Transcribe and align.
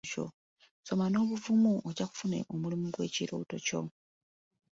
Ssoma 0.81 1.05
n'obuvumu 1.09 1.71
ojja 1.87 2.05
kufuna 2.09 2.37
omulimu 2.53 2.87
gw'ekirooto 2.93 3.55
kyo. 3.65 3.81